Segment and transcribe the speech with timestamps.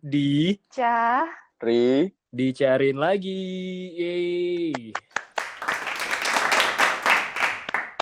[0.00, 1.28] di Ca.
[1.60, 2.08] Ri.
[2.32, 3.42] dicariin lagi.
[4.00, 4.94] Yeay.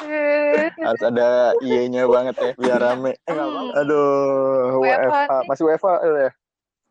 [0.09, 3.13] Eh, Harus ada iye-nya banget ya biar rame.
[3.29, 3.83] Eh, apa-apa.
[3.83, 5.33] Aduh, WFH WFH.
[5.51, 6.31] Masih WFH ya?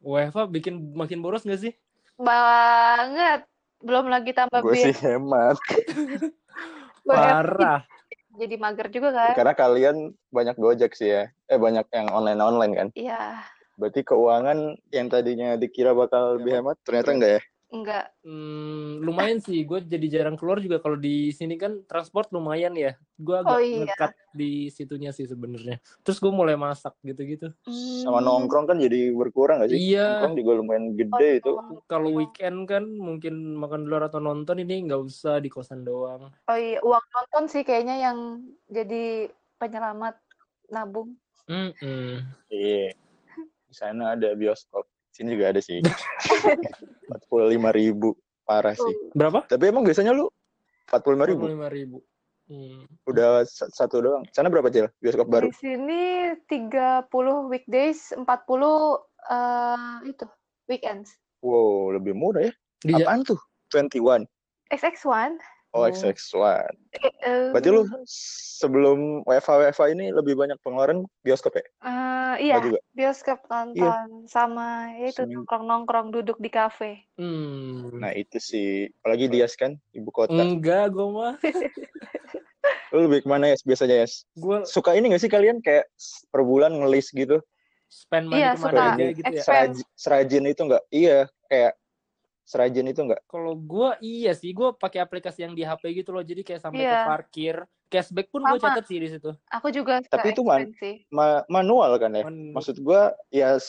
[0.04, 1.74] WFA bikin makin boros gak sih?
[2.18, 3.46] banget.
[3.78, 5.56] Belum lagi tambah Gue sih hemat.
[7.08, 7.86] Parah.
[8.38, 9.34] jadi mager juga kan?
[9.38, 9.98] Karena kalian
[10.34, 11.24] banyak gojek sih ya.
[11.48, 12.88] Eh, banyak yang online-online kan.
[12.98, 13.42] Iya,
[13.78, 17.42] Berarti keuangan yang tadinya dikira bakal lebih hemat, ternyata enggak ya?
[17.68, 18.06] enggak.
[18.24, 19.60] Hmm, lumayan sih.
[19.68, 22.96] Gue jadi jarang keluar juga kalau di sini kan transport lumayan ya.
[23.20, 23.92] Gue agak Oh, iya.
[23.92, 25.76] ngekat di situnya sih sebenarnya.
[26.00, 27.52] Terus gue mulai masak gitu-gitu.
[28.02, 28.28] Sama Hmm.
[28.48, 29.80] nongkrong kan jadi berkurang gak sih?
[29.94, 30.16] Iya.
[30.16, 31.52] Nongkrong juga lumayan gede itu.
[31.92, 36.32] Kalau weekend kan mungkin makan di luar atau nonton ini nggak usah di kosan doang.
[36.48, 39.28] Oh iya, uang nonton sih kayaknya yang jadi
[39.60, 40.16] penyelamat
[40.72, 41.20] nabung.
[41.52, 42.24] Mm-mm.
[42.48, 42.96] Iya.
[43.68, 44.88] Di sana ada bioskop.
[45.12, 45.84] Sini juga ada sih.
[47.12, 48.16] 45 ribu.
[48.48, 48.96] Parah sih.
[49.12, 49.44] Berapa?
[49.46, 50.32] Tapi emang biasanya lu
[50.88, 51.44] 45 ribu?
[51.52, 52.00] lima ribu.
[52.48, 52.88] Hmm.
[53.04, 54.24] Udah sa- satu doang.
[54.32, 54.88] Sana berapa, Cil?
[55.04, 55.52] Bioskop baru?
[55.52, 57.04] Di sini 30
[57.52, 60.24] weekdays, 40 eh itu
[60.72, 61.12] weekends.
[61.44, 62.54] Wow, lebih murah ya.
[62.80, 63.36] Di Apaan tuh?
[63.76, 64.24] 21.
[64.72, 65.36] XX1.
[65.78, 65.94] Oh, Oh.
[65.94, 66.74] XX1.
[66.98, 67.86] Eh, eh, Berarti lu
[68.58, 71.66] sebelum WFH-WFH ini lebih banyak pengeluaran bioskop ya?
[71.86, 72.82] eh, iya, juga?
[72.92, 77.06] bioskop nonton sama ya itu nongkrong-nongkrong duduk di kafe.
[77.16, 78.02] Hmm.
[78.02, 78.90] Nah, itu sih.
[79.00, 80.34] Apalagi Dias kan, ibu kota.
[80.34, 81.38] Enggak, gue mah.
[82.92, 84.08] Lu lebih ke mana ya biasanya ya?
[84.34, 85.86] Gue Suka ini gak sih kalian kayak
[86.34, 87.38] per bulan ngelis gitu?
[87.88, 88.84] spend money Iya, ke mana suka.
[89.00, 89.44] aja gitu ya.
[89.48, 90.84] Serajin, serajin itu enggak?
[90.92, 91.74] Iya, kayak
[92.48, 93.20] serajin itu enggak?
[93.28, 96.24] Kalau gue iya sih, gue pakai aplikasi yang di HP gitu loh.
[96.24, 97.04] Jadi kayak sampai ke Iya.
[97.04, 97.56] parkir,
[97.92, 99.36] cashback pun gue catat sih di situ.
[99.52, 101.04] Aku juga Tapi itu man- sih.
[101.12, 102.24] Ma- manual kan ya?
[102.24, 103.60] Man- Maksud gua ya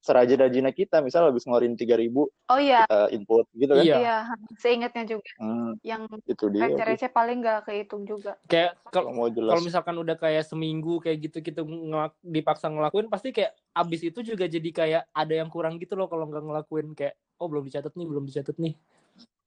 [0.00, 3.84] serajin-rajinnya kita, misal habis ngeluarin 3000 Oh iya, kita input gitu kan?
[3.84, 3.96] Iya.
[3.96, 4.16] iya,
[4.56, 5.30] seingatnya juga.
[5.36, 6.60] Hmm, Yang itu dia.
[6.66, 8.40] receh-receh paling nggak kehitung juga.
[8.48, 9.52] Kayak Kalau mau jelas.
[9.54, 14.20] kalau misalkan udah kayak seminggu kayak gitu kita ngelak- dipaksa ngelakuin pasti kayak abis itu
[14.24, 17.92] juga jadi kayak ada yang kurang gitu loh kalau nggak ngelakuin kayak oh belum dicatat
[17.94, 18.74] nih belum dicatat nih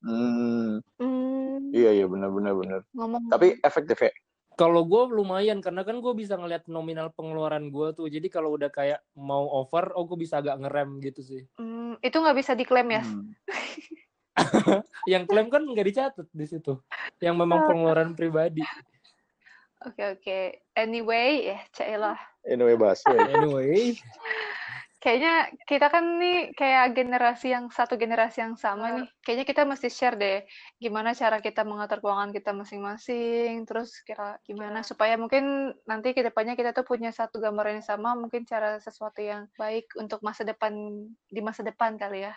[0.04, 2.80] Hmm, Hmm, iya iya benar-benar benar.
[2.92, 4.12] ngomong Tapi efektif ya?
[4.54, 8.70] Kalau gue lumayan karena kan gue bisa ngeliat nominal pengeluaran gue tuh jadi kalau udah
[8.70, 12.90] kayak mau over oh gue bisa agak ngerem gitu sih Hmm, itu nggak bisa diklaim
[12.90, 13.04] ya?
[13.06, 13.34] Hmm.
[15.12, 16.78] yang klaim kan nggak dicatat di situ
[17.22, 18.66] yang memang pengeluaran pribadi
[19.84, 20.40] Oke oke.
[20.80, 22.16] Anyway, ya Cailah.
[22.48, 23.20] Anyway bahas ya.
[23.36, 23.92] anyway
[25.04, 29.08] Kayaknya kita kan nih kayak generasi yang satu generasi yang sama nih.
[29.20, 30.48] Kayaknya kita mesti share deh
[30.80, 33.68] gimana cara kita mengatur keuangan kita masing-masing.
[33.68, 38.16] Terus kira gimana supaya mungkin nanti ke depannya kita tuh punya satu gambaran yang sama.
[38.16, 40.72] Mungkin cara sesuatu yang baik untuk masa depan
[41.28, 42.32] di masa depan kali ya.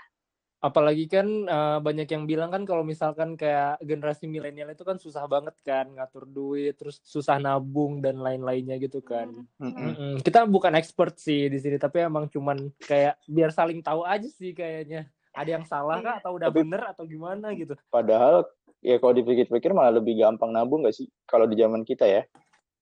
[0.58, 5.28] Apalagi kan eh, banyak yang bilang kan kalau misalkan kayak generasi milenial itu kan susah
[5.28, 9.72] banget kan ngatur duit terus susah nabung dan lain-lainnya gitu kan Hmm.
[9.72, 9.88] Mm-mm.
[9.92, 10.12] Mm-mm.
[10.20, 14.52] Kita bukan expert sih di sini, tapi emang cuman kayak biar saling tahu aja sih
[14.52, 15.08] kayaknya.
[15.32, 17.76] Ada yang salah kah atau udah Tapi- bener atau gimana gitu.
[17.88, 18.46] Padahal
[18.80, 21.08] ya kalau dipikir-pikir malah lebih gampang nabung gak sih?
[21.28, 22.22] Kalau di zaman kita ya.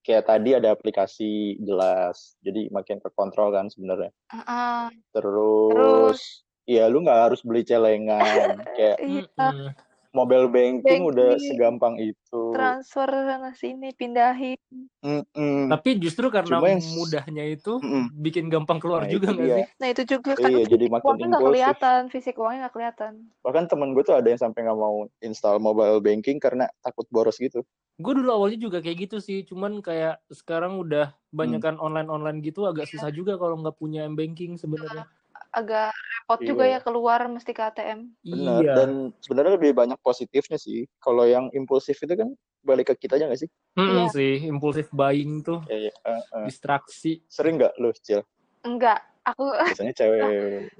[0.04, 4.12] Kayak tadi ada aplikasi jelas, jadi makin terkontrol kan sebenarnya.
[4.28, 4.84] Ah, ah.
[5.16, 8.56] Terus, ya lu nggak harus beli celengan.
[8.76, 9.72] kayak iya.
[10.14, 11.42] Mobile banking udah Banking.
[11.42, 12.42] segampang itu.
[12.54, 14.54] Transfer sana sini, pindahin.
[15.02, 15.66] Mm-mm.
[15.66, 18.14] Tapi justru karena Cuma yang- mudahnya itu Mm-mm.
[18.22, 19.66] bikin gampang keluar Nah, juga nggak sih?
[19.74, 23.12] Nah itu juga kan Iya, jadi makin uangnya nggak kelihatan, fisik uangnya nggak kelihatan.
[23.42, 27.34] Bahkan temen gue tuh ada yang sampai nggak mau install mobile banking karena takut boros
[27.34, 27.66] gitu.
[27.98, 31.90] Gue dulu awalnya juga kayak gitu sih, cuman kayak sekarang udah banyakan Hmm.
[31.90, 35.10] online-online gitu agak susah juga kalau nggak punya m banking sebenarnya.
[35.54, 36.74] Agak repot juga Iya.
[36.74, 38.00] ya keluar mesti ke ATM.
[38.20, 38.60] Benar.
[38.60, 38.72] Iya.
[38.74, 40.82] Dan sebenarnya lebih banyak positifnya sih.
[40.98, 43.50] Kalau yang impulsif itu kan balik ke kita aja nggak sih?
[43.74, 44.04] Mm-mm Iya.
[44.10, 45.92] sih, impulsif buying tuh, Ya, ya.
[45.94, 46.46] eh, eh.
[46.48, 47.22] distraksi.
[47.28, 48.26] Sering nggak lu, Cil?
[48.62, 50.20] Enggak, aku Biasanya cewek.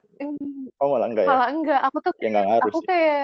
[0.79, 1.31] Oh malah enggak ya?
[1.31, 1.81] malah enggak.
[1.87, 2.87] Aku tuh Ya nggak ngaruh aku sih.
[2.87, 3.23] kayak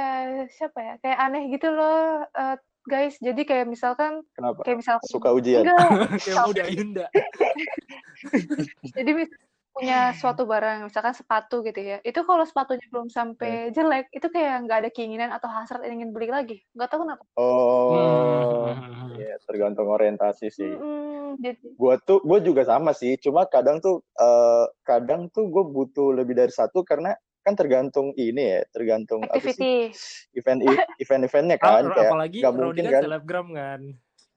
[0.50, 0.94] siapa ya?
[1.02, 3.14] Kayak aneh gitu loh, eh, guys.
[3.18, 4.62] Jadi kayak misalkan Kenapa?
[4.62, 5.66] kayak misalkan Suka ujian?
[5.66, 5.78] enggak.
[6.26, 7.06] kayak muda Yunda.
[8.96, 9.34] Jadi mis-
[9.70, 11.98] punya suatu barang, misalkan sepatu gitu ya.
[12.02, 16.28] Itu kalau sepatunya belum sampai jelek, itu kayak nggak ada keinginan atau hasrat ingin beli
[16.28, 16.62] lagi.
[16.74, 17.24] Nggak tahu kenapa.
[17.38, 19.16] Oh, Hmm.
[19.16, 20.72] ya tergantung orientasi sih.
[20.76, 23.16] Mm-mm, jadi Gua tuh, gue juga sama sih.
[23.16, 28.58] Cuma kadang tuh, eh, kadang tuh gue butuh lebih dari satu karena kan tergantung ini
[28.58, 29.96] ya, tergantung apa sih activity.
[30.36, 30.60] event
[31.02, 33.02] event eventnya Ah, kan kayak apalagi nggak mungkin kan kan.
[33.08, 33.80] selebgram kan.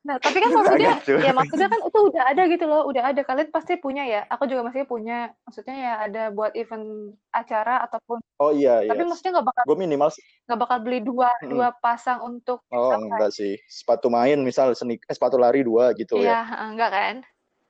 [0.03, 3.23] Nah, tapi kan maksudnya, ya maksudnya kan itu udah ada gitu loh, udah ada.
[3.23, 4.27] Kalian pasti punya ya.
[4.27, 5.31] Aku juga masih punya.
[5.47, 8.19] Maksudnya ya ada buat event acara ataupun.
[8.43, 8.91] Oh iya, iya.
[8.91, 10.11] Tapi maksudnya nggak bakal Gue minimal,
[10.43, 11.55] nggak bakal beli dua Mm-mm.
[11.55, 13.03] dua pasang untuk oh exercise.
[13.07, 13.53] enggak sih.
[13.63, 16.39] Sepatu main misal seni, eh, sepatu lari dua gitu Iya, ya.
[16.51, 17.15] heeh, enggak kan?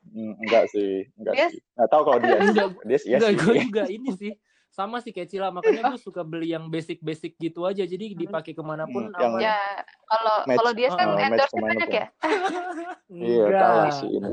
[0.09, 1.61] Hmm, enggak sih, enggak Dia- sih.
[1.77, 2.37] Nggak tahu kalau dia.
[2.41, 3.37] Enggak, dia sih, ya enggak sih.
[3.45, 4.33] gue juga ini sih
[4.73, 8.63] sama sih kayak Cila makanya gue suka beli yang basic-basic gitu aja jadi dipakai ke
[8.65, 9.57] mana pun Hmm, yang- aman Ya,
[10.09, 12.05] kalau kalau dia kan uh, endorse banyak ya.
[13.07, 14.29] Iya, tahu sih ini.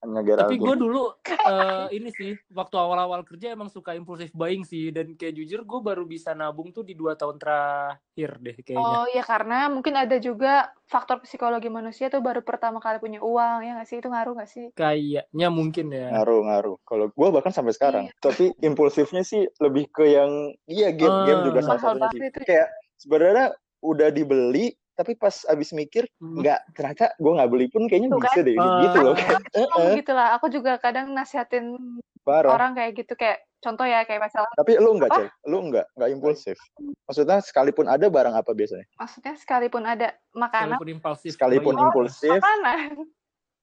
[0.00, 4.88] Hanya Tapi gue dulu eh, ini sih waktu awal-awal kerja emang suka impulsif buying sih
[4.88, 8.80] dan kayak jujur gue baru bisa nabung tuh di dua tahun terakhir deh kayaknya.
[8.80, 13.60] Oh ya karena mungkin ada juga faktor psikologi manusia tuh baru pertama kali punya uang
[13.60, 14.66] ya nggak sih itu ngaruh nggak sih?
[14.72, 16.08] Kayaknya mungkin ya.
[16.10, 18.16] ngaruh ngaruh kalau gue bahkan sampai sekarang Iya.
[18.18, 20.32] tapi impulsifnya sih lebih ke yang
[20.64, 21.46] iya game game Ah.
[21.46, 22.40] juga salah Mahal satunya sih itu.
[22.48, 23.46] kayak sebenarnya
[23.80, 26.36] udah dibeli tapi pas abis mikir Hmm.
[26.38, 28.44] nggak ternyata gue nggak beli pun kayaknya Tuh bisa kan?
[28.44, 28.80] deh Ah.
[28.84, 30.36] gitu loh kayak eh, Oh eh, gitu lah.
[30.36, 31.80] Aku juga kadang nasihatin
[32.20, 35.88] parah orang kayak gitu kayak contoh ya kayak masalah tapi lu nggak cel lu nggak
[35.94, 36.56] nggak impulsif
[37.04, 41.30] maksudnya sekalipun ada barang apa biasanya maksudnya sekalipun ada makanan Sekalipun impulsif.
[41.32, 43.08] sekalipun impulsif makanan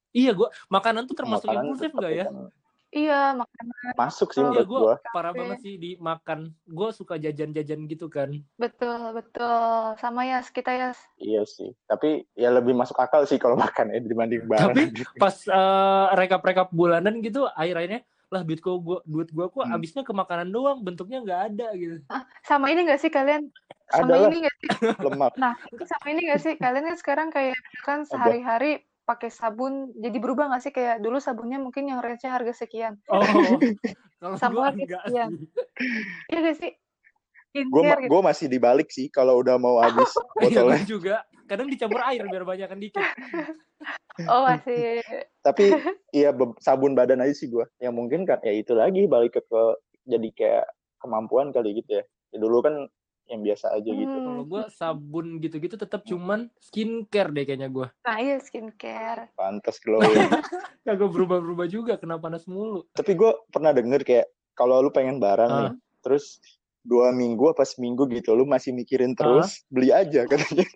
[0.09, 2.25] Iya gue makanan tuh termasuk makanan impulsif tetap gak ya?
[2.97, 3.93] Iya makanan.
[3.93, 6.49] Masuk sih menurut gue gue parah banget sih di makan.
[6.65, 8.33] Gue suka jajan-jajan gitu kan.
[8.57, 9.93] betul betul.
[10.01, 10.89] Sama ya kita ya.
[11.21, 11.77] Iya sih.
[11.85, 14.73] Tapi ya lebih masuk akal sih kalau makan ya dibanding barang.
[14.73, 14.83] Tapi
[15.21, 19.75] pas eh, rekap-rekap bulanan gitu akhir-akhirnya lah duit gua, gua duit gua kok Hmm.
[19.79, 22.03] abisnya ke makanan doang bentuknya nggak ada gitu.
[22.43, 23.47] sama ini gak sih kalian?
[23.87, 24.27] Sama Adalah.
[24.27, 24.67] ini gak sih?
[25.07, 25.33] Lemak.
[25.39, 26.53] Nah itu sama ini gak sih?
[26.59, 27.55] Kalian kan sekarang kayak
[27.87, 32.51] kan sehari-hari pakai sabun jadi berubah gak sih kayak dulu sabunnya mungkin yang range harga
[32.51, 33.23] sekian Oh.
[34.19, 35.29] Kalau lagi enggak sekian.
[36.27, 36.73] iya gak sih
[37.55, 40.11] gue gitu masih dibalik sih kalau udah mau habis
[40.43, 41.15] Iya botolnya gua juga.
[41.47, 43.01] Kadang dicampur air biar banyak kan dikit.
[44.29, 45.01] oh masih
[45.45, 45.69] tapi
[46.09, 49.61] iya sabun badan aja sih gue yang mungkin kan ya itu lagi balik ke, ke
[50.09, 50.65] jadi kayak
[50.97, 52.89] kemampuan kali gitu ya, ya dulu kan
[53.27, 54.25] yang biasa aja gitu Hmm.
[54.25, 57.87] Kalau gua sabun gitu-gitu tetap cuman skincare deh kayaknya gua.
[58.01, 60.07] nah iya skincare pantas glowing
[60.85, 62.87] Kagak berubah-berubah juga kena panas mulu.
[62.91, 65.59] tapi gue pernah denger kayak kalau lu pengen barang Ah.
[65.61, 66.39] nih terus
[66.81, 70.63] dua minggu apa seminggu gitu lu masih mikirin terus beli aja katanya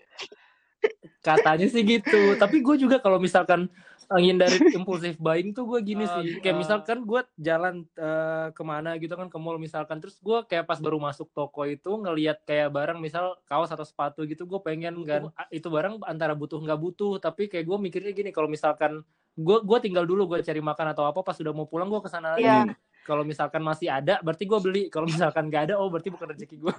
[1.21, 2.35] Katanya sih gitu.
[2.35, 3.69] Tapi gue juga kalau misalkan
[4.11, 6.41] ngindarin impulsif buying tuh gue gini sih.
[6.41, 10.01] Kayak misalkan gue jalan eh, ke mana gitu kan ke mall misalkan.
[10.01, 14.25] Terus gue kayak pas baru masuk toko itu ngelihat kayak barang misal kaos atau sepatu
[14.25, 14.49] gitu.
[14.49, 17.21] Gue pengen kan itu barang antara butuh nggak butuh.
[17.21, 21.07] Tapi kayak gue mikirnya gini kalau misalkan gue gua tinggal dulu gue cari makan atau
[21.07, 22.43] apa pas sudah mau pulang gue ke sana lagi.
[22.43, 22.73] Iya.
[23.01, 24.83] Kalau misalkan masih ada berarti gue beli.
[24.89, 26.73] Kalau misalkan nggak ada oh berarti bukan rezeki gue.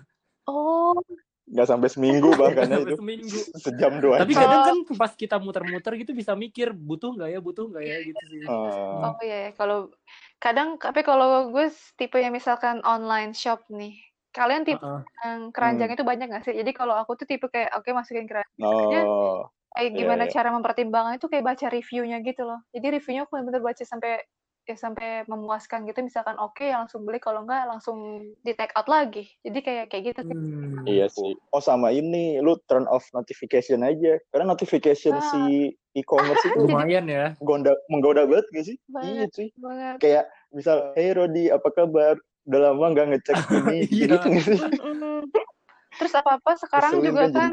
[0.51, 0.99] oh
[1.53, 3.41] nggak sampai seminggu bahkan ya itu seminggu.
[3.61, 7.39] sejam dua Tapi jam kadang kan pas kita muter-muter gitu bisa mikir butuh nggak ya,
[7.45, 8.41] butuh nggak ya gitu sih.
[8.49, 9.51] Ah, oh iya ya.
[9.59, 9.79] kalau
[10.41, 11.67] kadang tapi kalau gue
[12.01, 13.95] tipe yang misalkan online shop nih
[14.33, 15.01] kalian tipe Heeh.
[15.23, 15.97] yang keranjang Hmm.
[16.01, 19.91] itu banyak gak sih jadi kalau aku tuh tipe kayak oke masukin keranjang oh kayak
[19.93, 20.33] Iya, gimana iya.
[20.35, 24.25] cara mempertimbangkan itu kayak baca reviewnya gitu loh jadi reviewnya aku bener-bener baca sampai
[24.63, 27.99] ya sampai memuaskan gitu misalkan oke ya langsung beli kalau enggak langsung
[28.41, 30.83] di take out lagi jadi kayak kayak gitu sih Hmm.
[30.83, 31.39] Iya sih.
[31.55, 34.19] Oh sama ini, lu turn off notification aja.
[34.35, 35.23] Karena notification Ah.
[35.23, 37.39] si e-commerce itu Lumayan ya.
[37.39, 38.77] gonda, menggoda banget gak sih?
[38.81, 39.29] Iya Banget.
[39.31, 39.49] sih.
[39.55, 42.19] banget Kayak misal, hey Rodi, apa kabar?
[42.43, 44.27] Udah lama nggak ngecek ini, Iya.
[44.27, 44.59] gitu sih?
[46.01, 47.53] Terus apa apa sekarang Keselin juga kan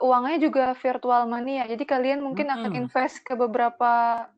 [0.00, 2.80] uangnya juga virtual money ya jadi kalian mungkin akan Mm-mm.
[2.86, 3.90] invest ke beberapa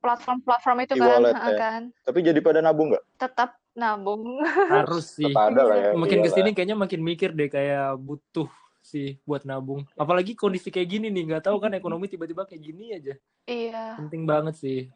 [0.03, 1.59] platform-platform itu kan ha-ha ya.
[1.59, 3.05] kan Tapi jadi pada nabung nggak?
[3.17, 4.43] tetap nabung
[4.75, 5.31] Harus sih.
[5.31, 5.91] Tetap ada lah ya.
[5.95, 6.27] Makin iyalah.
[6.27, 9.85] ke sini kayaknya makin mikir deh kayak butuh sih buat nabung.
[9.95, 13.15] Apalagi kondisi kayak gini nih, nggak tahu kan ekonomi tiba-tiba kayak gini aja.
[13.51, 14.87] Iya Penting banget sih.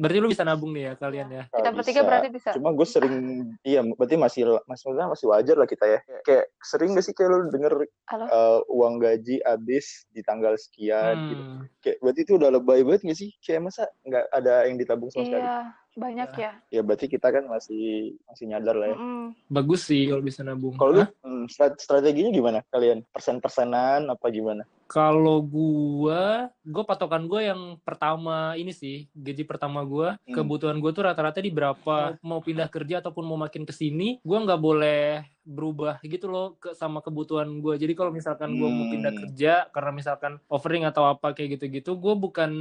[0.00, 1.42] Berarti lu bisa nabung nih ya kalian ya.
[1.52, 3.14] Kita bertiga berarti bisa Cuma gue sering,
[3.62, 6.00] iya berarti masih maksudnya masih wajar lah kita ya.
[6.24, 7.72] Kayak sering gak sih kayak lu denger
[8.08, 11.42] halo eh, uang gaji habis di tanggal sekian gitu.
[11.44, 11.60] Hmm.
[11.84, 13.30] Kayak berarti itu udah lebay banget gak sih?
[13.44, 15.44] Kayak masa nggak ada yang ditabung sama sekali?
[15.44, 15.58] iya
[15.92, 18.96] banyak ya Ya berarti kita kan masih masih nyadar lah ya.
[18.96, 19.36] Mm-mm.
[19.52, 20.72] Bagus sih kalau bisa nabung.
[20.80, 23.04] Kalau lu hmm, strat- strateginya gimana kalian?
[23.12, 24.64] Persen-persenan apa gimana?
[24.92, 30.36] Kalau gua, gua patokan gua yang pertama ini sih, gaji pertama gua, Hmm.
[30.36, 32.20] kebutuhan gua tuh rata-rata di berapa.
[32.20, 35.02] Mau pindah kerja ataupun mau makin ke sini, gua nggak boleh
[35.42, 37.74] berubah gitu loh ke sama kebutuhan gua.
[37.74, 39.20] Jadi kalau misalkan gua mau pindah Hmm.
[39.26, 42.52] kerja karena misalkan offering atau apa kayak gitu-gitu, gua bukan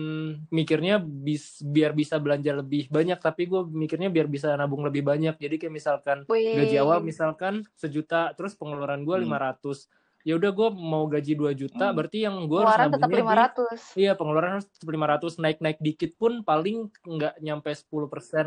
[0.47, 5.35] mikirnya bis, biar bisa belanja lebih banyak, tapi gua mikirnya biar bisa nabung lebih banyak.
[5.35, 6.55] Jadi kayak misalkan Wih.
[6.57, 9.27] gaji awal misalkan sejuta terus pengeluaran gue Hmm.
[9.27, 9.91] 500
[10.23, 11.95] ya udah gue mau gaji 2 juta Hmm.
[11.95, 13.31] berarti yang gue harus Pengeluaran tetap nabungnya di
[13.65, 13.97] 500.
[13.97, 17.89] iya pengeluaran harus 500 naik-naik dikit pun paling nggak nyampe 10%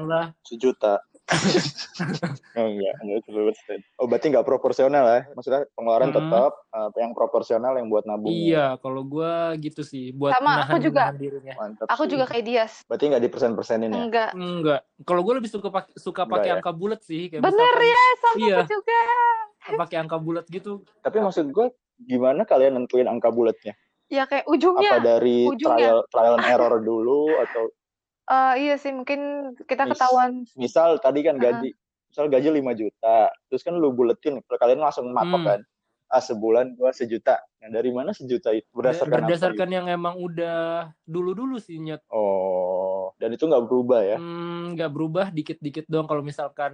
[0.02, 1.02] lah sejuta.
[2.54, 3.78] oh enggak, enggak persen.
[3.97, 5.21] Oh berarti nggak proporsional ya?
[5.33, 6.19] Maksudnya pengeluaran Hmm.
[6.21, 8.28] tetap uh, yang proporsional yang buat nabung.
[8.28, 11.09] iya kalau gue gitu sih buat Sama, aku juga.
[11.09, 11.87] nahan dirinya Mantap.
[11.88, 12.11] Aku sih.
[12.12, 12.73] juga kayak Dias.
[12.85, 13.97] Berarti nggak di persen-persenin ya?
[13.99, 14.31] Enggak.
[14.33, 16.54] enggak kalau gue lebih suka pakai suka pakai ya?
[16.54, 18.54] angka bulat sih kayak Bener misalkan- ya, sama Iya.
[18.54, 19.00] aku juga.
[19.66, 23.73] Pakai angka bulat gitu Tapi maksud gue gimana kalian nentuin angka bulatnya?
[24.06, 25.00] Ya kayak Apa ujungnya.
[25.00, 25.78] dari ujungnya.
[25.80, 27.73] trial trial and error dulu atau
[28.25, 30.49] Eh, iya sih, mungkin kita Mis- ketahuan.
[30.54, 31.76] misal tadi kan gaji
[32.09, 35.49] misal gaji 5 juta terus kan lu buletin kalian langsung matok Hmm.
[35.50, 35.61] kan
[36.06, 39.76] ah sebulan gua sejuta nah dari mana sejuta itu berdasarkan, apa berdasarkan gitu?
[39.76, 40.59] yang emang udah
[41.02, 46.23] dulu-dulu sih nyet oh dan itu nggak berubah ya Hmm, nggak berubah dikit-dikit doang kalau
[46.23, 46.73] misalkan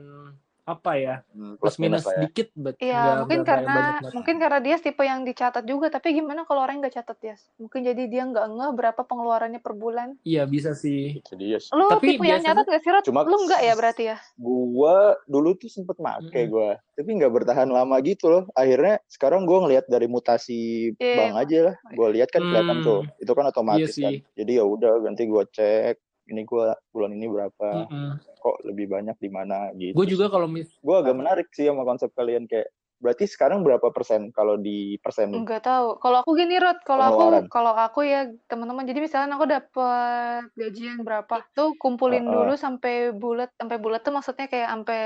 [0.70, 2.20] apa ya Hmm, plus minus lah ya.
[2.24, 2.48] dikit
[2.78, 6.60] Iya, nggak- mungkin karena banyak mungkin karena dia tipe yang dicatat juga, tapi gimana kalau
[6.60, 7.36] orang nggak catat ya?
[7.56, 10.14] Mungkin jadi dia nggak ngeh berapa pengeluarannya per bulan.
[10.22, 11.70] iya bisa sih itu dia sih.
[11.70, 13.02] Lu Tapi tipe yang biasanya- nyatat nggak sih, Rod?
[13.02, 14.16] Cuma- Lu nggak ya berarti ya?
[14.36, 16.48] gua dulu tuh sempet make Mm-mm.
[16.48, 21.34] gua tapi nggak bertahan lama gitu loh akhirnya sekarang gua ngelihat dari mutasi Iya, bank
[21.38, 22.84] aja lah gua lihat kan kelihatan Hmm.
[22.84, 24.16] tuh itu kan otomatis Iya kan sih.
[24.34, 25.96] jadi ya udah ganti gua cek
[26.30, 28.22] ini gua bulan ini berapa Mm-mm.
[28.40, 31.84] kok lebih banyak di mana gitu gue juga kalau mis gue agak menarik sih sama
[31.84, 32.70] konsep kalian kayak
[33.00, 35.88] berarti sekarang berapa persen kalau di persen Nggak tahu.
[36.04, 41.00] Kalau aku gini, Rod, kalau aku kalau aku ya teman-teman, jadi misalnya aku dapat gajian
[41.00, 42.34] berapa, tuh kumpulin Heeh.
[42.36, 45.02] dulu sampai bulat, sampai bulat tuh maksudnya kayak sampai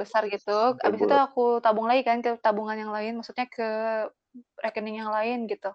[0.00, 0.56] besar gitu.
[0.72, 1.26] Sampai Abis itu bulat.
[1.28, 3.68] aku tabung lagi kan ke tabungan yang lain, maksudnya ke
[4.64, 5.68] rekening yang lain gitu.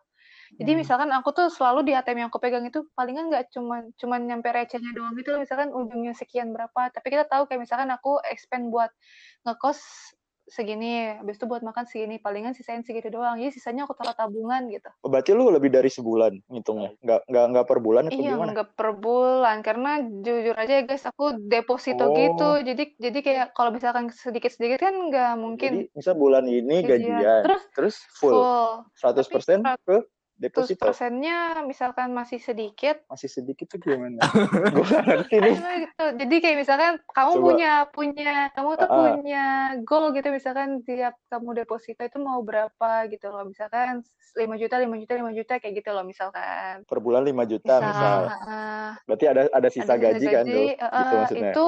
[0.57, 0.79] Jadi Hmm.
[0.81, 4.49] misalkan aku tuh selalu di ATM yang aku pegang itu palingan nggak cuman cuman nyampe
[4.49, 6.89] recehnya doang gitu loh, misalkan ujungnya sekian berapa.
[6.89, 8.89] Tapi kita tahu kayak misalkan aku expend buat
[9.45, 9.77] ngekos
[10.49, 13.37] segini, habis itu buat makan segini, palingan sisain segitu doang.
[13.37, 14.89] Jadi sisanya aku taruh tabungan gitu.
[15.05, 18.51] Oh, berarti lu lebih dari sebulan ngitungnya nggak nggak nggak per bulan atau Iya, gimana
[18.57, 22.17] nggak per bulan karena jujur aja ya guys, aku deposito Oh.
[22.17, 22.49] gitu.
[22.65, 26.97] Jadi jadi kayak kalau misalkan sedikit-sedikit kan nggak mungkin jadi misal bulan ini gajian.
[26.97, 28.89] gajian Terus terus full full.
[28.97, 29.97] 100% ke
[30.39, 34.23] Terus deposito persennya misalkan masih sedikit, masih sedikit tuh gimana
[34.71, 36.05] gue nggak ngerti nih gitu.
[36.15, 37.43] Jadi kayak misalkan kamu Coba.
[37.43, 38.95] punya punya kamu tuh Ah.
[39.19, 39.43] punya
[39.83, 43.51] goal gitu misalkan tiap kamu deposito itu mau berapa gitu loh.
[43.51, 43.99] Misalkan
[44.39, 46.87] 5 juta, 5 juta, 5 juta kayak gitu loh misalkan.
[46.87, 50.55] per bulan 5 juta Misal, misal ah, berarti ada ada sisa ada gaji kan tuh
[50.55, 51.67] eh, gitu eh, maksudnya itu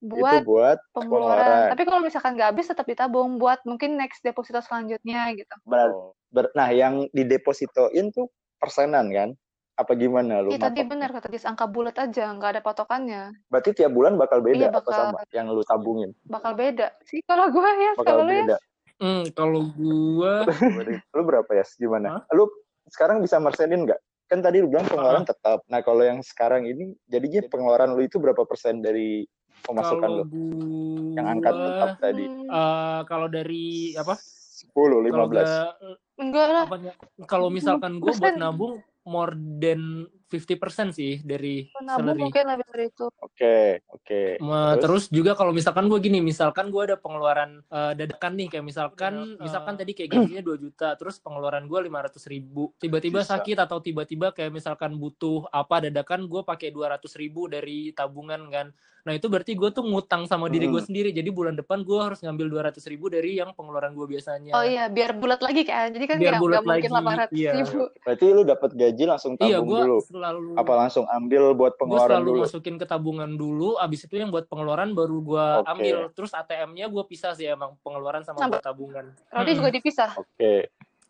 [0.00, 1.44] buat buat pengeluaran.
[1.44, 1.68] pengeluaran.
[1.76, 5.52] Tapi kalau misalkan nggak habis tetap ditabung buat mungkin next deposito selanjutnya gitu.
[5.68, 9.30] Ber- ber- nah yang didepositoin tuh persenan kan?
[9.78, 10.42] Apa gimana?
[10.42, 13.30] Lu Iya tadi benar kata Dis, angka bulat aja, nggak ada patokannya.
[13.46, 16.10] berarti tiap bulan bakal beda Iya, apa bakal- sama yang lu tabungin?
[16.26, 16.90] Bakal beda.
[17.06, 18.38] Sih kalau gue ya, bakal kalau lu ya.
[18.42, 18.56] beda.
[18.98, 20.42] Hmm, kalau gua
[21.14, 22.26] lu berapa ya gimana?
[22.34, 22.50] Lu
[22.90, 24.02] sekarang bisa mersenin nggak?
[24.26, 25.62] Kan tadi lu bilang pengeluaran tetap.
[25.70, 29.22] Nah kalau yang sekarang ini jadinya pengeluaran lu itu berapa persen dari
[29.62, 30.24] pemasukan kalau lu?
[30.26, 32.24] Gua yang angkat tetap tadi.
[32.26, 34.18] Eh, kalau dari apa
[34.58, 35.70] 10 kalau 15 gak
[36.18, 36.64] enggak lah.
[36.66, 36.92] apanya?
[37.30, 42.20] Kalau misalkan gue buat nabung more than 50% sih dari Nabung salary.
[42.20, 43.06] mungkin lebih dari itu.
[43.10, 43.56] oke
[43.90, 44.80] oke Ma- Terus?
[44.80, 45.04] terus?
[45.10, 49.74] juga kalau misalkan gue gini, misalkan gue ada pengeluaran eh, dadakan nih, kayak misalkan, misalkan
[49.74, 53.36] tadi kayak gajinya 2 juta, terus pengeluaran gue 500 ribu, tiba-tiba Bisa.
[53.36, 58.68] sakit atau tiba-tiba kayak misalkan butuh apa dadakan, gue pakai 200 ribu dari tabungan kan.
[59.00, 60.84] Nah itu berarti gue tuh ngutang sama diri gue Hmm.
[60.84, 64.52] sendiri, jadi bulan depan gue harus ngambil 200 ribu dari yang pengeluaran gue biasanya.
[64.52, 65.88] Oh iya, biar bulat lagi kan.
[65.88, 67.52] Jadi kan Biar nggak bulat nggak mungkin lagi, 800 iya.
[67.56, 67.80] ribu.
[67.98, 71.78] berarti lu dapat gaji langsung Iya, tabung gue dulu selalu apa langsung ambil buat gue
[71.78, 75.70] pengeluaran selalu dulu masukin ke tabungan dulu, abis itu yang buat pengeluaran baru gue Oke.
[75.70, 75.96] ambil.
[76.10, 79.14] Terus ATM-nya gue pisah sih emang pengeluaran sama buat tabungan.
[79.30, 79.58] Rodi Mm-mm.
[79.62, 80.10] juga dipisah.
[80.18, 80.52] oke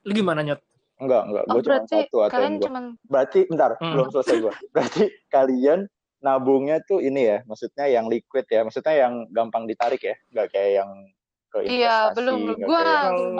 [0.05, 0.61] Lu gimana nyot?
[0.99, 3.93] enggak enggak Oh gue cuma berarti satu ATM kalian gua cuman berarti bentar Hmm.
[3.95, 5.81] belum selesai gua berarti kalian
[6.19, 10.83] nabungnya tuh ini ya maksudnya yang liquid ya maksudnya yang gampang ditarik ya nggak kayak
[10.83, 10.91] yang
[11.49, 12.85] ke Iya, belum, Gua-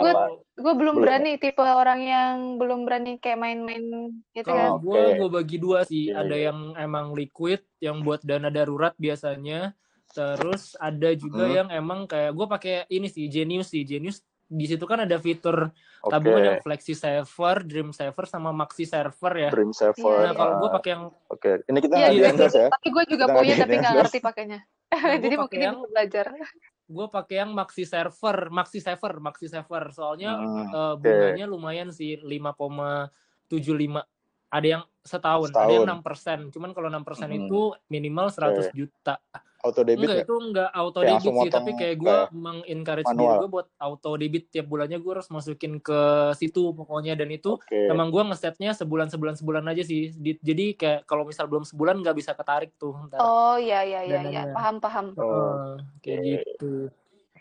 [0.01, 0.23] apa.
[0.55, 3.85] gue belum berani tipe orang yang belum berani kayak main-main
[4.29, 4.75] gitu kan.
[4.75, 4.83] Kalau Oke.
[4.83, 6.09] gue gue bagi dua sih.
[6.09, 6.19] Oke.
[6.19, 9.77] Ada yang emang liquid, yang buat dana darurat biasanya.
[10.09, 11.55] Terus ada juga Hmm.
[11.55, 14.19] yang emang kayak gue pakai ini sih Genius sih Genius.
[14.43, 15.69] Di situ kan ada fitur
[16.01, 19.49] oke tabungan yang Flexi Saver, Dream Saver, sama Maxi Saver ya.
[19.49, 22.25] dream saver Iya, Nah kalau gue Ah, pakai yang oke ini kita Iya, iya.
[22.27, 24.09] endorse ya Tapi gue juga Kita punya tapi nggak endorse.
[24.09, 24.59] ngerti pakainya.
[25.21, 26.25] Jadi mungkin yang- bisa belajar.
[26.89, 29.93] Gue pakai yang Maxi Saver, Maxi Saver, Maxi Saver.
[29.93, 34.01] Soalnya Hmm, eh, bunganya lumayan sih 5,75
[34.49, 36.01] ada yang setahun, ada yang Setahun.
[36.01, 36.39] 6 persen.
[36.49, 37.45] Cuman kalau 6 persen Hmm.
[37.45, 37.61] itu
[37.93, 39.21] minimal 100 juta.
[39.59, 40.25] Auto debit Enggak, nggak?
[40.27, 43.39] itu enggak auto Kayak debit sih, motong tapi kayak gue kayak mengencourage diri manual.
[43.43, 45.99] gue buat auto debit tiap bulannya gue harus masukin ke
[46.39, 47.79] situ pokoknya dan itu Oke.
[47.91, 50.15] emang gue ngesetnya sebulan sebulan sebulan aja sih.
[50.15, 53.19] Di- jadi kayak kalau misal belum sebulan nggak bisa ketarik tuh ntar.
[53.19, 54.55] Oh iya iya iya iya, Dananya.
[54.55, 55.05] paham paham.
[55.19, 55.63] Oh, Heeh,
[55.99, 56.29] kayak oke.
[56.31, 56.71] gitu.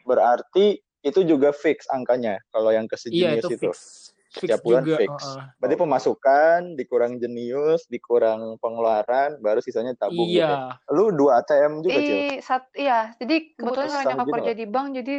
[0.03, 0.67] Berarti
[0.99, 3.71] itu juga fix angkanya kalau yang ke Iya itu itu.
[3.71, 4.11] fix.
[4.39, 4.99] Fix Setiap bulan juga.
[5.03, 5.13] fix.
[5.19, 5.45] heeh.
[5.59, 10.47] Berarti pemasukan dikurang jenius, dikurang pengeluaran, baru sisanya tabung gitu.
[10.47, 10.79] ya.
[10.79, 10.95] Iya.
[10.95, 12.39] Lu dua ATM juga, Cil?
[12.79, 13.01] Iya.
[13.19, 15.17] Jadi kebetulan karena nyokap kerja di bank, jadi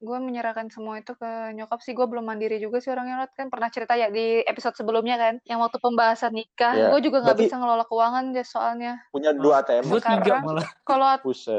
[0.00, 1.92] gue menyerahkan semua itu ke nyokap sih.
[1.92, 3.32] Gue belum mandiri juga sih orangnya Rod.
[3.36, 6.88] kan pernah cerita ya di episode sebelumnya kan, yang waktu pembahasan nikah, Iya.
[6.90, 8.92] gue juga nggak Berarti- bisa ngelola keuangan deh soalnya.
[9.12, 9.84] Punya dua ATM.
[9.86, 10.66] Gue tiga Sekarang- malah.
[10.82, 11.06] Kalau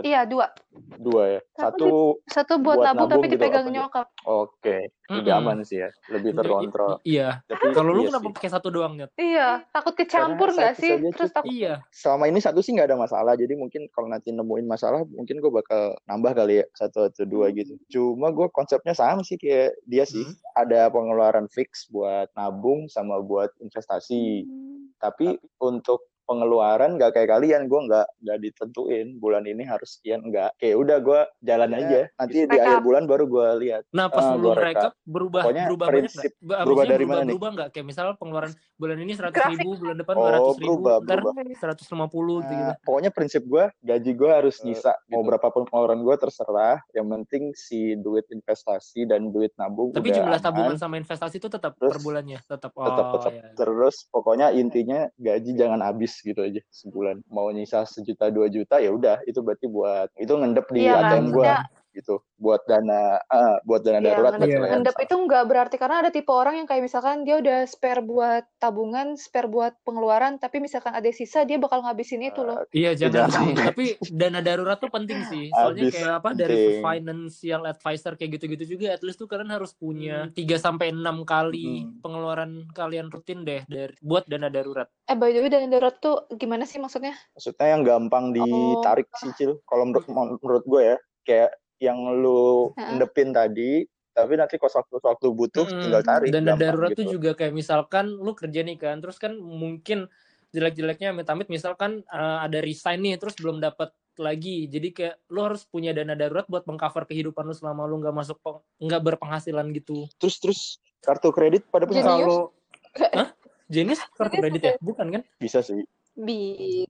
[0.01, 0.49] iya dua,
[0.97, 1.39] dua ya.
[1.53, 1.89] Tapi Satu,
[2.25, 4.07] satu buat, Buat nabung, nabung tapi gitu, dipegang nyokap.
[4.25, 4.77] oke.
[5.11, 5.89] Lebih aman sih ya.
[6.07, 7.03] Lebih terkontrol.
[7.03, 7.43] I- Iya.
[7.43, 9.11] Tapi Kalau lu iya kenapa pakai satu doang Nyet?
[9.19, 10.95] Iya, takut kecampur nggak sih?
[11.11, 11.83] Terus takut Iya.
[11.91, 13.35] Selama ini satu sih nggak ada masalah.
[13.35, 16.65] Jadi mungkin kalau nanti nemuin masalah, mungkin gue bakal nambah kali ya.
[16.71, 17.75] Satu atau dua gitu.
[17.91, 20.23] Cuma gue konsepnya sama sih kayak dia sih.
[20.25, 20.35] Hmm.
[20.57, 24.43] Ada pengeluaran fix buat nabung sama buat investasi.
[24.43, 24.91] Hmm.
[24.99, 30.55] Tapi untuk pengeluaran nggak kayak kalian, gue nggak nggak ditentuin bulan ini harus sekian nggak.
[30.55, 31.79] Kayak udah gue jalan Iya.
[31.81, 32.01] aja.
[32.15, 33.83] Nanti di akhir bulan baru gue lihat.
[33.91, 34.63] Nah pas lu gua rekap.
[34.63, 36.47] rekap berubah Pokoknya berubah banyak prinsip nggak?
[36.47, 37.31] Ba- berubah dari berubah mana nih?
[37.33, 37.69] berubah nggak?
[37.69, 41.19] Kayak misal pengeluaran bulan ini seratus ribu, bulan depan Oh, dua ratus ribu, berubah, ntar
[41.53, 42.63] seratus lima puluh gitu.
[42.63, 44.91] Nah, pokoknya prinsip gue, gaji gue harus Eh, bisa.
[45.05, 45.27] Mau gitu.
[45.27, 46.77] berapapun pengeluaran gue terserah.
[46.91, 50.41] Yang penting si duit investasi dan duit nabung Tapi jumlah aman.
[50.41, 52.71] tabungan sama investasi itu tetap Terus- per bulannya, tetap.
[52.73, 53.49] Oh, tetap tetap iya.
[53.53, 57.25] terus pokoknya intinya gaji jangan habis gitu aja sebulan.
[57.27, 61.11] Mau nyisa sejuta dua juta ya udah itu berarti buat itu ngendep di Iya kan,
[61.11, 61.49] ATM gue
[61.91, 64.69] gitu buat dana ah, buat dana Iya, darurat buat kalian.
[64.71, 68.43] ngendep itu nggak berarti karena ada tipe orang yang kayak misalkan dia udah spare buat
[68.57, 72.63] tabungan, spare buat pengeluaran, tapi misalkan ada sisa dia bakal ngabisin itu loh.
[72.71, 73.51] Iya jangan jangan sih.
[73.53, 73.85] Tapi
[74.21, 75.51] dana darurat tuh penting sih.
[75.51, 78.95] Soalnya Habis kayak apa dari financial advisor kayak gitu-gitu juga.
[78.95, 81.99] At least tuh kalian harus punya 3 sampai enam kali Hmm.
[81.99, 84.89] pengeluaran kalian rutin deh dari buat dana darurat.
[85.05, 87.13] Eh by the way dana darurat tuh gimana sih maksudnya?
[87.31, 90.05] maksudnya yang gampang ditarik sih cil kalau menurut
[90.39, 91.49] menurut gue ya kayak
[91.81, 95.81] yang lu endepin tadi tapi nanti kalau waktu waktu butuh Mm-mm.
[95.87, 96.99] tinggal tarik Dana gampang darurat gitu.
[96.99, 100.11] tuh juga kayak misalkan lu kerja nih kan, terus kan mungkin
[100.51, 104.67] jelek-jeleknya amit-amit misalkan eh, ada resign nih terus belum dapat lagi.
[104.67, 108.37] Jadi kayak lu harus punya dana darurat buat mengcover kehidupan lu selama lu nggak masuk
[108.83, 110.05] nggak berpenghasilan gitu.
[110.19, 110.59] terus terus
[110.99, 112.03] kartu kredit pada punya?
[112.03, 112.51] Kalau
[113.15, 113.31] Hah?
[113.71, 114.73] Jenis kartu kredit ya?
[114.83, 115.23] Bukan kan?
[115.39, 116.83] bisa sih Bi,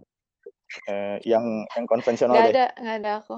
[0.87, 3.35] Eh, yang yang konvensional deh ada, nggak ada aku.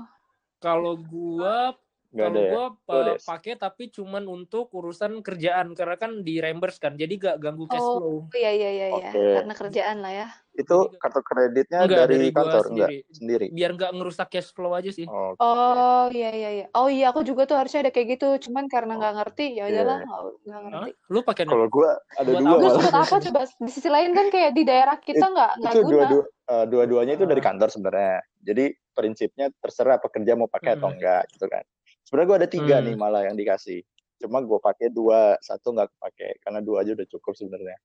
[0.63, 1.75] Kalau gua
[2.13, 3.25] kalau ya gua Oh, des.
[3.25, 6.93] pakai tapi cuman untuk urusan kerjaan karena kan di reimburse kan.
[6.93, 7.97] Jadi gak ganggu cash Oh.
[7.97, 8.15] flow.
[8.31, 9.23] Iya iya iya iya, Oke.
[9.35, 10.29] karena kerjaan lah ya.
[10.53, 12.97] itu kartu kreditnya Enggak, dari, dari gua kantor enggak sendiri.
[13.09, 15.09] sendiri Biar nggak ngerusak cash flow aja sih.
[15.09, 16.65] oh Oh iya iya iya.
[16.71, 19.71] Oh iya aku juga tuh harusnya ada kayak gitu, cuman karena nggak ngerti ya Oke.
[19.73, 19.97] udahlah
[20.45, 20.91] nggak ngerti.
[21.09, 23.41] Lu pakai kalau gua ada Buat dua malah buat apa coba?
[23.49, 25.89] Di sisi lain kan kayak di daerah kita nggak nggak itu guna.
[25.89, 27.45] dua dua eh, dua-duanya itu dari Ah.
[27.49, 31.63] kantor sebenarnya jadi prinsipnya terserah pekerja mau pakai atau enggak gitu kan
[32.03, 32.85] sebenarnya gua ada tiga Hmm.
[32.85, 33.81] nih malah yang dikasih
[34.19, 37.79] cuma gua pakai dua satu nggak kepake karena dua aja udah cukup sebenarnya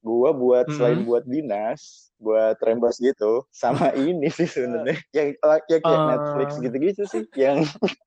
[0.00, 1.08] gua buat selain Hmm.
[1.08, 5.28] buat dinas buat reimburse gitu sama ini sih sebenarnya yang
[5.66, 6.08] ya kayak Ah.
[6.14, 7.64] Netflix gitu-gitu sih yang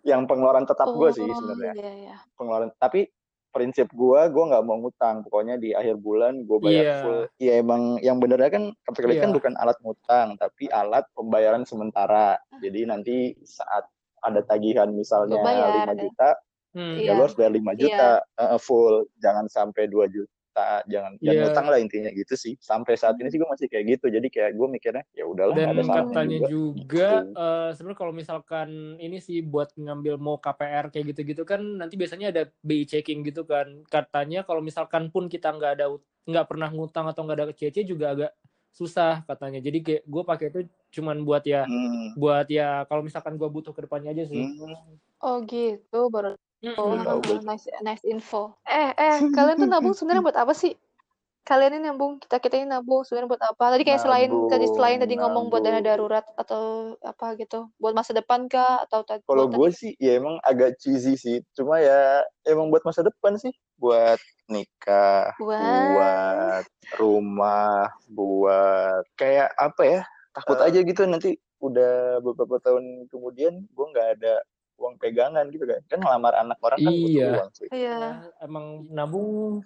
[0.00, 2.16] yang pengeluaran tetap gua sih sebenarnya Iya iya.
[2.34, 3.06] pengeluaran tapi
[3.50, 6.94] prinsip gua gua nggak mau ngutang pokoknya di akhir bulan gua bayar Iya.
[7.02, 9.36] full ya emang yang benernya kan kartu kredit kan Iya.
[9.36, 13.84] bukan alat ngutang tapi alat pembayaran sementara jadi nanti saat
[14.20, 16.02] ada tagihan misalnya 5 deh.
[16.04, 16.30] juta
[16.70, 16.94] Hmm.
[16.94, 17.10] Iya.
[17.10, 21.42] ya lo harus bayar 5 juta eh, full jangan sampai 2 juta jangan jangan Iya.
[21.46, 24.52] ngutang lah intinya gitu sih sampai saat ini sih gue masih kayak gitu jadi kayak
[24.58, 27.32] gue mikirnya ya udahlah Dan ada katanya juga juga, Gitu.
[27.38, 32.34] eh, sebenarnya kalau misalkan ini sih buat ngambil mau KPR kayak gitu-gitu kan nanti biasanya
[32.34, 33.82] ada BI checking gitu kan.
[33.86, 35.86] Katanya kalau misalkan pun kita nggak ada
[36.26, 38.32] nggak pernah ngutang atau nggak ada CC juga agak
[38.70, 39.58] susah katanya.
[39.58, 40.60] Jadi kayak gue pakai itu
[40.98, 44.42] cuman buat ya Hmm, buat ya kalau misalkan gue butuh ke depannya aja sih.
[44.42, 46.34] hmm, Oh gitu baru.
[46.60, 46.92] Oh,
[47.24, 47.40] gue.
[47.40, 48.52] nice nice info.
[48.68, 50.76] Eh eh kalian tuh nabung sebenarnya buat apa sih?
[51.40, 53.64] Kalian ini nabung, kita kita ini nabung sebenarnya buat apa?
[53.72, 55.88] Tadi kayak selain tadi selain tadi ngomong buat dana nabung.
[55.88, 60.36] darurat atau apa gitu, buat masa depan kah atau tadi Kalau gue sih ya emang
[60.44, 61.40] agak cheesy sih.
[61.56, 63.56] Cuma ya emang buat masa depan sih.
[63.80, 64.20] Buat
[64.52, 66.64] nikah, buat buat
[67.00, 70.00] rumah, buat kayak apa ya?
[70.36, 70.66] Takut Eh.
[70.68, 74.44] aja gitu nanti udah beberapa tahun kemudian gue nggak ada
[74.80, 75.80] uang pegangan gitu kan.
[75.86, 77.30] Kan ngelamar anak orang kan butuh Iya.
[77.36, 77.68] uang sih.
[77.70, 77.98] iya.
[78.00, 79.60] Ya, emang nabung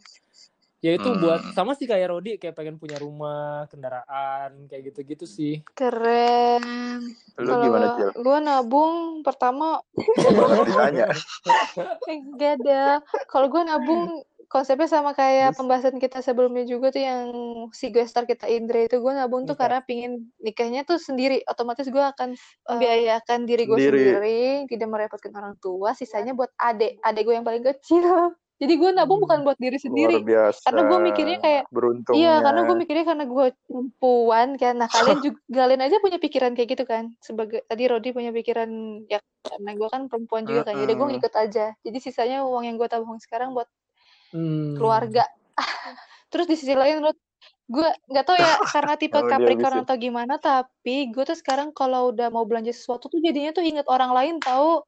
[0.85, 1.17] ya itu Hmm.
[1.17, 6.61] buat sama sih kayak Rodi kayak pengen punya rumah kendaraan kayak gitu-gitu sih Keren.
[7.41, 8.11] Lu Kalau gimana, Cil?
[8.13, 9.81] gue nabung pertama
[12.05, 13.01] eh, gak ada.
[13.27, 17.25] Kalau gue nabung konsepnya sama kayak pembahasan kita sebelumnya juga tuh yang
[17.71, 19.61] si Guestar kita Indra itu gue nabung tuh Nikah.
[19.61, 22.35] karena pingin nikahnya tuh sendiri otomatis gue akan
[22.67, 23.99] membiayakan diri gue Sendiri.
[24.01, 28.05] sendiri tidak merepotkan orang tua sisanya buat adek adek gue yang paling kecil
[28.55, 29.27] jadi gue nabung Hmm.
[29.27, 30.63] bukan buat diri Luar sendiri biasa.
[30.65, 31.63] karena gue mikirnya kayak.
[32.15, 34.75] Iya, karena gue mikirnya karena gue perempuan kan.
[34.79, 37.05] Nah, kalian juga kalian aja punya pikiran kayak gitu kan.
[37.19, 38.71] Sebagai tadi Rodi punya pikiran
[39.07, 40.79] ya karena gue kan perempuan juga kan.
[40.79, 41.75] Jadi gue ngikut aja.
[41.77, 43.67] Jadi sisanya uang yang gue tabung sekarang buat
[44.35, 44.75] Hmm.
[44.75, 45.23] keluarga.
[46.35, 47.15] Terus di sisi lain Rod,
[47.71, 52.11] gue nggak tahu ya karena tipe Oh, Capricorn atau gimana, tapi gue tuh sekarang kalau
[52.11, 54.83] udah mau belanja sesuatu tuh jadinya tuh inget orang lain tahu.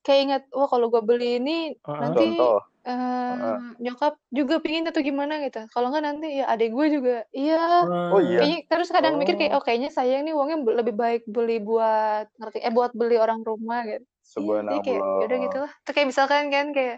[0.00, 1.98] Kayak inget, wah kalau gue beli ini Heeh.
[2.00, 2.64] nanti Contoh.
[2.88, 5.68] eh, nyokap juga pingin atau gimana gitu.
[5.68, 7.16] Kalau nggak nanti ya adek gue juga.
[7.36, 7.84] Iya.
[7.84, 8.40] Oh iya.
[8.40, 9.60] Kayaknya terus kadang mikir kayak Oh.
[9.60, 13.84] oh kayaknya sayang nih uangnya lebih baik beli buat ngerti eh buat beli orang rumah
[13.84, 14.00] gitu.
[14.00, 15.20] Iya, jadi kayak Subhanallah.
[15.20, 15.72] yaudah gitu lah.
[15.84, 16.96] Tuh kayak misalkan kan kayak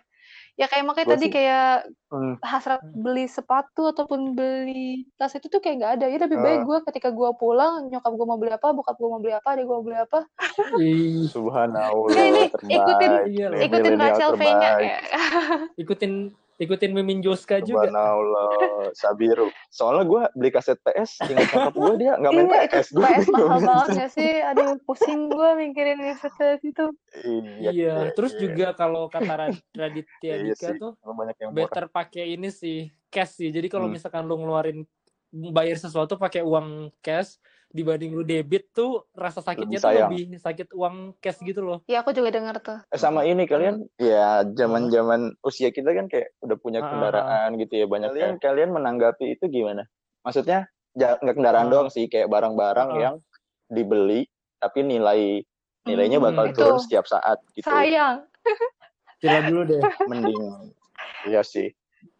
[0.60, 1.70] ya kayak makanya Gua tadi sih- kayak
[2.06, 2.34] Hmm.
[2.42, 6.06] hasrat beli sepatu ataupun beli tas itu tuh kayak nggak ada.
[6.06, 6.66] Ya lebih baik Ah.
[6.66, 9.64] gue ketika gue pulang nyokap gue mau beli apa, bokap gue mau beli apa, adik
[9.64, 10.18] gue mau beli apa.
[10.76, 12.10] Ih, Subhanallah.
[12.10, 12.76] Ini terbaik.
[12.76, 14.84] ikutin iya ikutin Rachel V-nya terbaik.
[14.84, 14.98] ya.
[15.82, 16.12] ikutin
[16.60, 18.92] ikutin Mimin Joska juga Subhanallah.
[18.92, 19.48] Sabiru.
[19.66, 22.88] Soalnya gue beli kaset PS, ingat nyokap gue dia nggak main Iya, itu PS.
[22.90, 24.32] Gue PS mahal banget gak sih?
[24.44, 26.86] Aduh, pusing gue mikirin PS itu.
[27.64, 30.78] iya terus juga kalau kata Ra- Raditya Iya Dika sih.
[30.78, 30.92] tuh
[31.38, 33.96] yang better pakai ini sih cash sih jadi kalau Hmm.
[33.96, 34.84] misalkan lu ngeluarin
[35.30, 36.68] bayar sesuatu pakai uang
[37.00, 37.38] cash
[37.70, 40.10] dibanding lu debit tuh rasa sakitnya tuh sayang.
[40.10, 42.78] lebih sakit uang cash gitu loh Ya aku juga denger tuh.
[42.84, 47.50] Eh, sama ini kalian ya zaman zaman usia kita kan kayak udah punya Ah, kendaraan
[47.56, 48.42] gitu ya banyak kalian Oke.
[48.42, 49.86] kalian menanggapi itu gimana
[50.20, 51.70] maksudnya nggak kendaraan Ah.
[51.70, 52.98] doang sih kayak barang-barang Ah.
[53.00, 53.14] yang
[53.66, 54.26] dibeli
[54.58, 55.46] tapi nilai
[55.80, 56.58] nilainya Hmm, bakal itu.
[56.58, 58.26] turun setiap saat gitu Sayang,
[59.16, 59.80] Cila dulu deh
[60.10, 60.42] mending
[61.24, 61.70] iya sih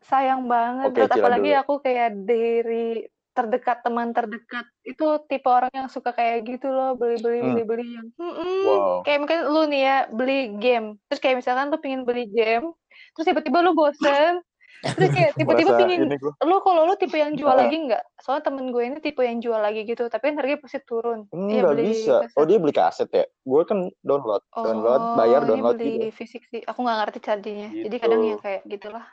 [0.01, 0.93] sayang banget.
[0.95, 1.61] Cila apalagi dulu.
[1.61, 3.05] aku kayak dari
[3.41, 7.49] terdekat teman terdekat itu tipe orang yang suka kayak gitu loh beli-beli Hmm.
[7.55, 11.79] beli-beli yang "Mm-mm." wow kayak mungkin lu nih ya beli game terus kayak misalkan lu
[11.79, 12.77] pingin beli game
[13.13, 14.45] terus tiba-tiba lu bosen
[14.81, 16.09] terus kayak tiba-tiba pingin
[16.41, 19.57] lu kalau lu tipe yang jual lagi nggak soalnya temen gue ini tipe yang jual
[19.57, 22.35] lagi gitu tapi kan harganya pasti turun Iya, nggak beli bisa kaset.
[22.35, 26.43] oh dia beli kaset ya gue kan download download bayar Oh, download beli gitu fisik
[26.47, 26.61] sih.
[26.63, 27.69] Aku nggak ngerti caranya.
[27.69, 27.97] Jadi Gitu.
[27.99, 29.05] kadang ya kayak gitulah.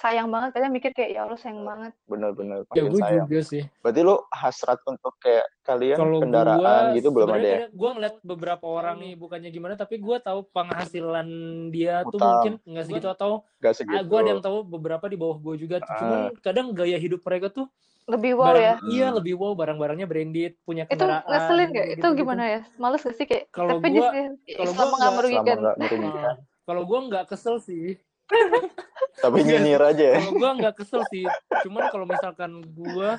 [0.00, 0.50] Sayang banget.
[0.50, 1.92] Kadang mikir kayak ya Allah sayang banget.
[2.04, 6.96] bener-bener ya gue sayang juga sih berarti lu hasrat untuk kayak kalian kalau kendaraan gua
[6.96, 11.28] gitu belum ada ya gue ngeliat beberapa orang nih bukannya gimana tapi gue tahu penghasilan
[11.68, 12.32] dia tuh Utang.
[12.32, 15.54] mungkin nggak segitu atau gak ah, segitu gue ada yang tahu beberapa di bawah gue
[15.60, 15.94] juga Ah.
[15.94, 17.68] cuman kadang gaya hidup mereka tuh
[18.06, 18.74] Lebih wow barang ya.
[18.88, 19.16] iya Hmm.
[19.16, 21.86] lebih wow barang-barangnya branded punya Itu kendaraan ngeselin gak?
[21.86, 22.18] Itu gitu-gitu.
[22.18, 22.60] gimana ya?
[22.74, 23.44] Males gak sih kayak?
[23.50, 25.44] Kalau tapi gua- kalau nggak merugikan.
[25.46, 28.00] selama nggak merugikan Ah, kalau gue nggak kesel sih
[29.20, 31.24] tapi nyinyir aja ya kalau gue nggak kesel sih
[31.62, 33.10] cuman kalau misalkan gue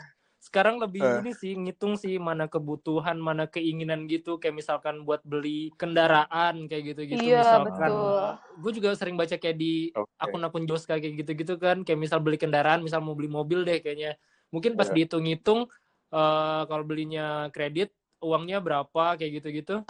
[0.41, 1.17] sekarang lebih Eh.
[1.21, 6.83] ini sih ngitung sih mana kebutuhan mana keinginan gitu kayak misalkan buat beli kendaraan kayak
[6.91, 8.25] gitu-gitu Iya, misalkan betul.
[8.57, 10.09] gue juga sering baca kayak di Oke.
[10.17, 14.17] akun-akun Joska kayak gitu-gitu kan kayak misal beli kendaraan misal mau beli mobil deh kayaknya
[14.49, 14.95] mungkin pas Iya.
[14.97, 15.69] dihitung-hitung
[16.09, 19.81] eh, kalau belinya kredit uangnya berapa kayak gitu-gitu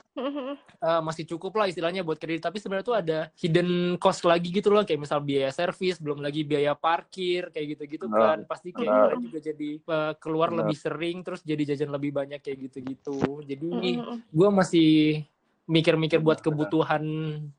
[0.81, 4.71] eh, masih cukup lah istilahnya buat kredit tapi sebenarnya tuh ada hidden cost lagi gitu
[4.71, 8.39] loh kayak misal biaya servis belum lagi biaya parkir kayak gitu-gitu Benar.
[8.39, 10.59] kan pasti kayak kita juga jadi eh, keluar Benar.
[10.65, 13.67] lebih sering terus jadi jajan lebih banyak kayak gitu-gitu jadi
[13.99, 14.17] Mm-mm.
[14.31, 15.21] gue masih
[15.67, 17.03] mikir-mikir buat kebutuhan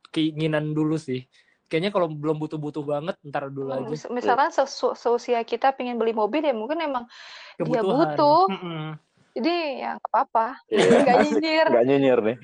[0.08, 1.24] keinginan dulu sih
[1.68, 6.12] kayaknya kalau belum butuh-butuh banget ntar dulu aja Mis- Misalkan sesu- seusia kita pengen beli
[6.12, 7.08] mobil ya mungkin emang
[7.56, 8.44] dia kebutuhan butuh.
[8.52, 8.86] Mm-mm.
[9.32, 10.46] Jadi ya nggak apa-apa.
[11.02, 11.66] Nggak nyinyir.
[11.72, 12.36] nggak nyinyir nih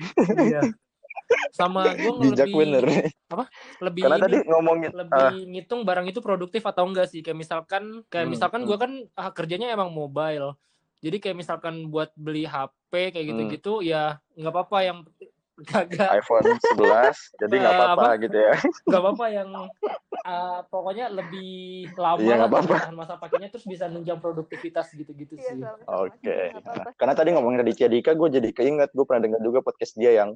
[0.49, 0.61] Iya.
[1.53, 3.05] sama gue bijak lebih bener nih
[3.85, 7.37] lebih karena ini, tadi ngomongin lebih ah, ngitung barang itu produktif atau enggak sih kayak
[7.37, 8.69] misalkan kayak Hmm, misalkan hmm.
[8.73, 10.57] gue kan ah, kerjanya emang mobile
[11.05, 13.29] jadi kayak misalkan buat beli HP kayak Hmm.
[13.37, 14.97] gitu-gitu ya nggak apa-apa yang
[15.61, 16.45] kagak iPhone
[16.77, 18.21] 11 jadi nggak Eh, apa-apa apa?
[18.21, 18.53] gitu ya
[18.85, 19.49] nggak apa-apa yang
[20.21, 21.51] ah, pokoknya lebih
[21.93, 22.75] lama Iya, apa-apa.
[22.79, 26.05] tahan masa pakainya terus bisa nunjang produktivitas gitu-gitu Iya, sih sama-sama.
[26.05, 26.37] Oke.
[26.51, 26.89] Nggak apa-apa.
[26.95, 30.35] Karena tadi ngomongin Raditya Dika, gue jadi keinget gue pernah dengar juga podcast dia yang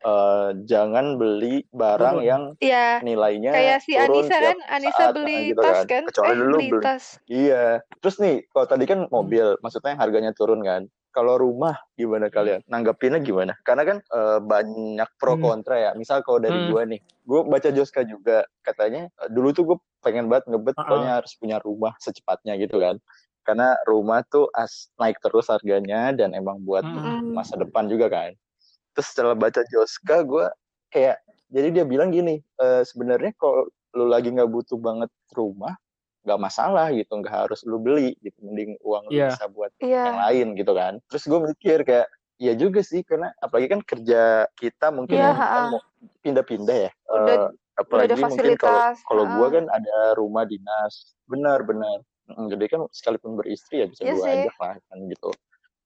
[0.00, 2.26] eh, jangan beli barang Turun.
[2.26, 3.00] yang Iya.
[3.00, 5.86] nilainya Kayak si turun Anissa kan, Anissa saat, beli nah, gitu tas kan.
[5.88, 6.02] kan?
[6.06, 7.04] Kecuali eh, dulu beli beli- tas.
[7.24, 7.64] Iya.
[7.98, 10.82] Terus nih, kalau tadi kan mobil, maksudnya yang harganya turun kan.
[11.14, 12.60] Kalau rumah gimana kalian?
[12.66, 13.54] Nanggapinnya gimana?
[13.62, 15.42] Karena kan eh, banyak pro Hmm.
[15.46, 15.90] kontra ya.
[15.94, 16.68] Misal kalau dari Hmm.
[16.68, 20.84] gue nih, gue baca Joska juga katanya eh, dulu tuh gue pengen banget ngebet Uh-uh.
[20.84, 22.98] pokoknya harus punya rumah secepatnya gitu kan.
[23.46, 27.30] Karena rumah tuh as naik terus harganya dan emang buat Hmm.
[27.32, 28.34] masa depan juga kan.
[28.98, 30.46] Terus setelah baca Joska, gue
[30.90, 35.78] kayak jadi dia bilang gini, eh, sebenarnya kalau lu lagi nggak butuh banget rumah,
[36.24, 39.28] nggak masalah gitu, nggak harus lu beli gitu, mending uang lu Iya.
[39.30, 40.02] bisa buat Iya.
[40.08, 40.92] yang lain gitu kan.
[41.06, 44.22] Terus gue mikir kayak Iya juga sih karena apalagi kan kerja
[44.58, 45.80] kita mungkin kan kita mau
[46.20, 46.90] pindah-pindah ya.
[47.06, 49.54] Udah- Eh, apalagi ada mungkin kalau kalau gua ha-ha.
[49.54, 51.14] kan ada rumah dinas.
[51.24, 52.02] Benar benar.
[52.26, 54.34] Mm, Jadi kan sekalipun beristri ya bisa Iya dua sih.
[54.40, 55.30] ajak lah kan gitu.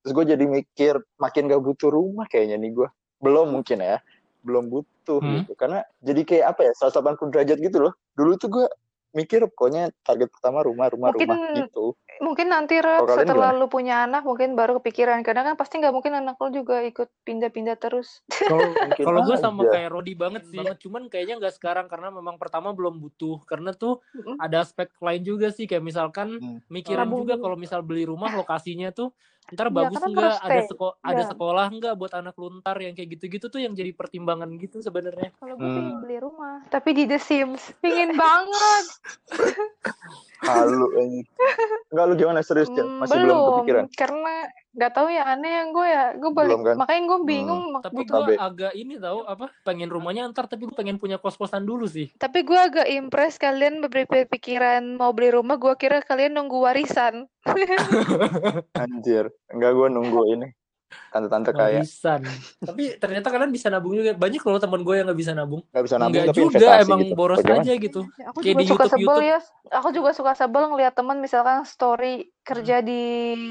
[0.00, 2.88] Terus gue jadi mikir makin gak butuh rumah kayaknya nih gue.
[3.20, 4.00] Belum mungkin ya.
[4.40, 5.44] Belum butuh Hmm.
[5.44, 5.52] gitu.
[5.52, 7.92] Karena jadi kayak apa ya 180 derajat gitu loh.
[8.14, 8.66] Dulu tuh gue
[9.16, 11.96] mikir pokoknya target pertama rumah rumah Mungkin rumah gitu.
[12.18, 13.60] Mungkin nanti Rep, kalian setelah gimana?
[13.62, 15.22] lu punya anak mungkin baru kepikiran.
[15.22, 18.26] Karena kan pasti nggak mungkin anak lu juga ikut pindah-pindah terus.
[18.98, 19.78] Kalau gue sama aja.
[19.78, 23.46] kayak Rodi banget sih, cuman kayaknya nggak sekarang karena memang pertama belum butuh.
[23.46, 24.34] Karena tuh Mm-mm.
[24.36, 26.60] ada aspek lain juga sih kayak misalkan Hmm.
[26.68, 29.10] mikirin Nabung juga kalau misal beli rumah lokasinya tuh
[29.48, 31.28] ntar Iya, bagus karena nggak terus ada seko ada Iya.
[31.32, 35.32] sekolah nggak buat anak lu ntar yang kayak gitu-gitu tuh yang jadi pertimbangan gitu sebenarnya.
[35.40, 35.72] Kalau gue Hmm.
[35.72, 37.72] pengen beli rumah, tapi di The Sims.
[37.80, 38.84] Pingin banget.
[40.38, 41.20] Halu ini.
[41.88, 42.68] Enggak lu gimana serius?
[42.68, 43.84] Hmm, Masih belum, kepikiran.
[43.90, 44.34] Karena
[44.70, 46.04] nggak tahu ya aneh yang gue ya.
[46.14, 46.76] Gue balik, Belum kan?
[46.78, 47.62] makanya gue bingung.
[47.72, 51.62] mak- Tapi gue agak ini tahu apa pengen rumahnya ntar tapi gue pengen punya kos-kosan
[51.62, 52.14] dulu sih.
[52.14, 55.56] Tapi gue agak impress kalian berpikiran mau beli rumah.
[55.56, 57.26] Gue kira kalian nunggu warisan.
[58.78, 59.32] Anjir.
[59.48, 60.48] Enggak gua nunggu ini.
[61.08, 61.80] Tante-tante kaya.
[61.80, 62.20] Warisan.
[62.68, 64.12] tapi ternyata kalian bisa nabung juga.
[64.12, 65.60] Banyak loh teman gue yang nggak bisa nabung.
[65.68, 67.14] Enggak bisa nabung Enggak tapi juga investasi emang gitu.
[67.14, 67.62] boros Bagaimana?
[67.62, 68.00] aja gitu.
[68.24, 69.28] Aku Kayak juga di suka sebel YouTube-YouTube.
[69.28, 69.38] ya.
[69.70, 73.02] Aku juga suka sebel ngeliat teman misalkan story kerja di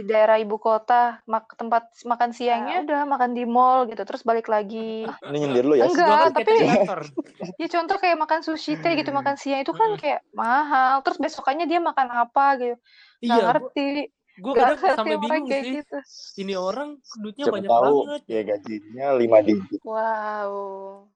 [0.04, 5.06] daerah ibu kota, mak tempat makan siangnya udah makan di mall gitu, terus balik lagi.
[5.06, 5.86] Ini nyindir lu ya.
[5.86, 6.34] Enggak.
[6.34, 6.65] Kan tapi-.
[7.62, 10.02] Ya contoh kayak makan sushi teh gitu makan siang itu kan Hmm.
[10.02, 11.02] kayak mahal.
[11.02, 12.76] Terus besokannya dia makan apa gitu.
[13.17, 13.88] Nggak Iya, ngerti.
[14.38, 15.73] Gue kadang sampai bingung kayak sih.
[15.82, 15.97] gitu.
[16.45, 18.21] Ini orang duitnya Siapa banyak tahu banget.
[18.30, 19.80] ya gajinya 5 digit.
[19.82, 21.10] Wow.